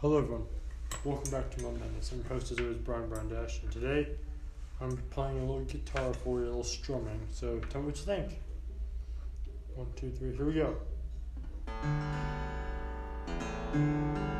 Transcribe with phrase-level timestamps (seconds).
[0.00, 0.46] Hello everyone,
[1.02, 2.12] welcome back to my madness.
[2.12, 4.06] I'm your host as always Brian Brandash and today
[4.80, 7.18] I'm playing a little guitar for you, a little strumming.
[7.32, 8.40] So tell me what you think.
[9.74, 10.54] One, two, three, here we
[13.74, 14.36] go.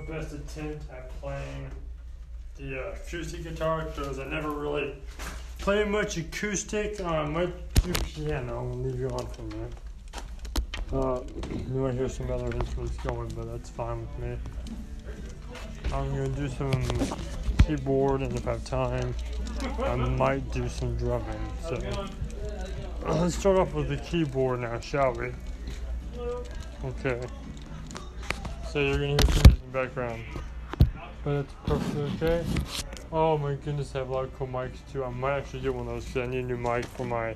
[0.00, 1.70] Best attempt at playing
[2.56, 4.94] the uh, acoustic guitar because I never really
[5.58, 7.00] play much acoustic.
[7.00, 7.26] Uh,
[7.82, 8.58] do piano.
[8.58, 9.72] I'll leave you on for a minute.
[10.92, 11.20] Uh,
[11.72, 14.36] you might hear some other instruments going, but that's fine with me.
[15.92, 16.82] I'm gonna do some
[17.66, 19.14] keyboard, and if I have time,
[19.84, 21.40] I might do some drumming.
[21.62, 21.80] So
[23.06, 25.32] let's start off with the keyboard now, shall we?
[26.84, 27.20] Okay.
[28.70, 30.22] So you're gonna hear some background.
[31.24, 32.44] But it's perfectly okay.
[33.12, 35.04] Oh my goodness, I have a lot of cool mics too.
[35.04, 37.34] I might actually get one of those because I need a new mic for my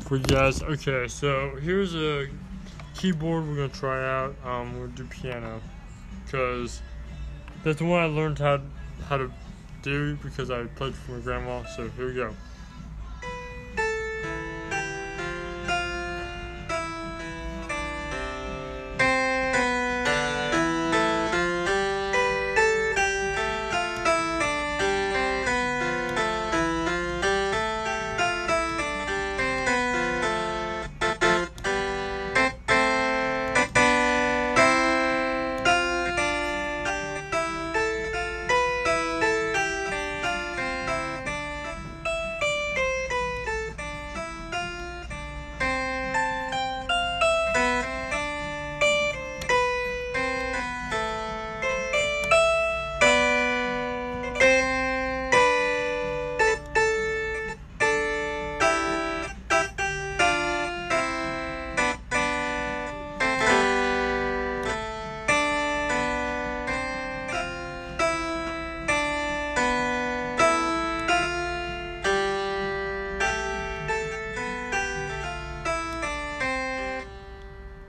[0.00, 0.62] for you guys.
[0.62, 2.28] Okay, so here's a
[2.94, 4.34] keyboard we're gonna try out.
[4.44, 5.60] Um, we'll do piano
[6.24, 6.80] because
[7.62, 8.60] that's the one I learned how
[9.08, 9.30] how to
[9.82, 11.64] do because I played for my grandma.
[11.76, 12.34] So here we go.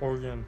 [0.01, 0.45] Organ.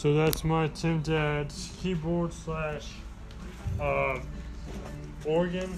[0.00, 1.52] So that's my attempt at
[1.82, 2.88] keyboard slash
[3.78, 4.18] uh,
[5.26, 5.70] organ.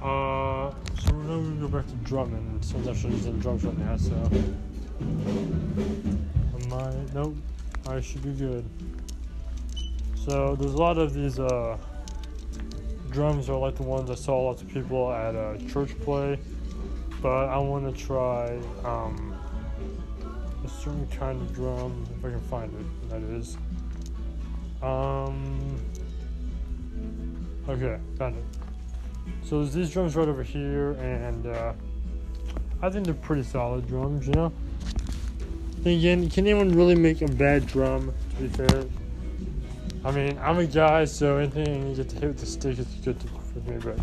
[0.00, 0.70] Uh,
[1.00, 3.96] so we're gonna go back to drumming since I'm actually using drums right now.
[3.96, 4.14] So,
[5.00, 6.94] am I?
[7.12, 7.34] Nope.
[7.88, 8.64] I should be good.
[10.24, 11.76] So there's a lot of these uh,
[13.10, 16.38] drums are like the ones I saw lots of people at a church play.
[17.20, 19.31] but I want to try um,
[20.82, 23.10] certain kind of drum if I can find it.
[23.10, 23.56] That is.
[24.82, 25.80] Um.
[27.68, 28.44] Okay, found it.
[29.44, 31.72] So there's these drums right over here, and uh,
[32.82, 34.26] I think they're pretty solid drums.
[34.26, 34.52] You know.
[35.78, 38.12] Then again, can anyone really make a bad drum?
[38.36, 38.84] To be fair,
[40.04, 42.86] I mean, I'm a guy, so anything you get to hit with the stick is
[43.04, 43.16] good
[43.52, 43.78] for me.
[43.78, 43.98] But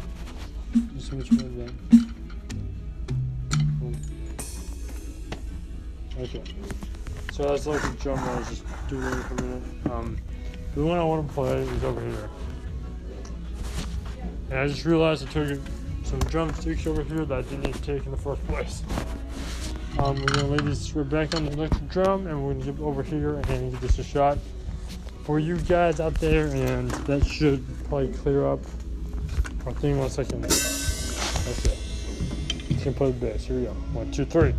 [0.96, 2.09] just which one is that?
[6.20, 6.44] Okay.
[7.32, 9.64] So that's like the drum I was just doing for a minute.
[9.90, 10.18] Um,
[10.76, 12.30] the one I want to play is over here.
[14.50, 15.60] And I just realized I took
[16.04, 18.84] some drumsticks over here that I didn't need to take in the first place.
[20.00, 22.82] Um, we're gonna lay these right back on the electric drum and we're gonna get
[22.82, 24.38] over here and give this a shot
[25.24, 28.60] for you guys out there and that should probably clear up.
[29.66, 31.70] our thing once I one second.
[31.70, 32.74] Okay.
[32.74, 33.46] Just gonna play the bass.
[33.46, 33.72] Here we go.
[33.94, 34.54] One, two, three.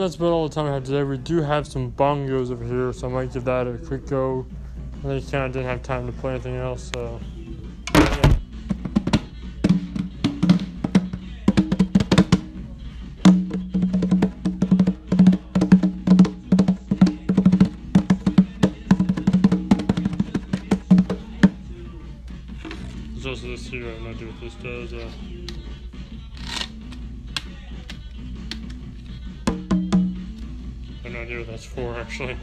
[0.00, 1.02] That's about all the time I have today.
[1.02, 4.46] We do have some bongos over here, so I might give that a quick go.
[5.04, 7.20] I just kind of didn't have time to play anything else, so.
[7.94, 8.36] yeah.
[23.12, 24.92] There's also this here, I'm not sure what this does.
[24.94, 25.39] Uh,
[31.30, 32.36] idea what that's for, actually.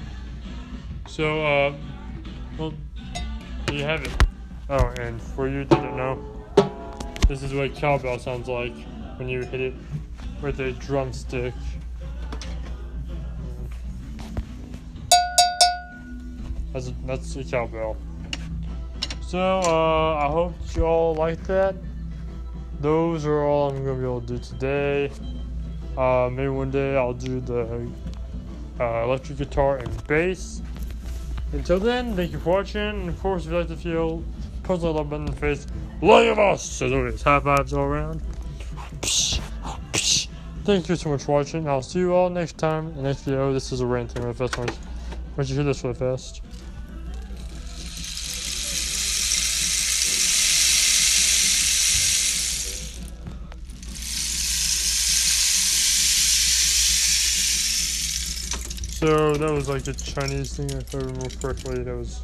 [1.07, 1.73] So, uh,
[2.57, 2.73] well,
[3.65, 4.11] there you have it.
[4.69, 6.23] Oh, and for you don't know,
[7.27, 8.73] this is what cowbell sounds like
[9.17, 9.73] when you hit it
[10.41, 11.53] with a drumstick.
[16.71, 17.97] That's a, that's a cowbell.
[19.21, 21.75] So, uh, I hope you all like that.
[22.79, 25.11] Those are all I'm gonna be able to do today.
[25.97, 27.89] Uh, maybe one day I'll do the
[28.79, 30.61] uh, electric guitar and bass.
[31.53, 32.81] Until then, thank you for watching.
[32.81, 34.23] And of course, if you like the video,
[34.63, 35.67] punch the love button in the face.
[36.01, 36.81] Love us!
[36.81, 38.21] As always, high fives all around.
[40.63, 41.67] Thank you so much for watching.
[41.67, 43.53] I'll see you all next time in the next video.
[43.53, 44.53] This is a ranting really fast.
[44.55, 46.41] Don't you hear this really fast?
[58.97, 61.83] So that was like a Chinese thing, if I remember correctly.
[61.83, 62.23] That was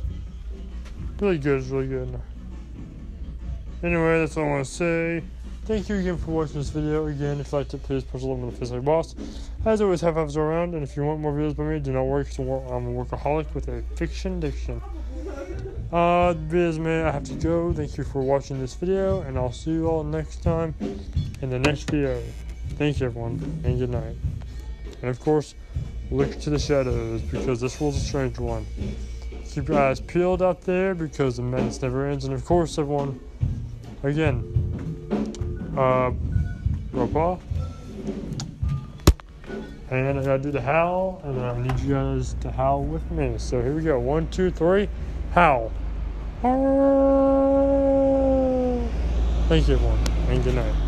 [1.20, 1.62] really good.
[1.62, 2.20] It's really good.
[3.84, 5.24] Anyway, that's all I want to say.
[5.66, 7.06] Thank you again for watching this video.
[7.06, 9.14] Again, if you liked it, please push a little on the face like boss.
[9.66, 12.06] As always, have fives around, and if you want more videos by me, do not
[12.06, 12.48] worry, because I'm
[12.88, 14.82] a workaholic with a fiction diction.
[15.92, 17.72] Uh, videos, man, I have to go.
[17.72, 20.74] Thank you for watching this video, and I'll see you all next time
[21.44, 22.20] in the next video.
[22.80, 24.16] Thank you, everyone, and good night.
[25.02, 25.54] And of course,
[26.12, 28.66] look to the shadows, because this world's a strange one.
[29.50, 32.26] Keep your eyes peeled out there, because the madness never ends.
[32.26, 33.20] And of course, everyone,
[34.04, 34.44] again,
[35.78, 36.12] uh,
[36.92, 37.40] Ropa.
[39.92, 43.36] And I gotta do the howl, and I need you guys to howl with me.
[43.38, 44.00] So here we go.
[44.00, 44.90] One, two, three,
[45.34, 45.72] howl.
[49.50, 50.83] Thank you, everyone, and good night.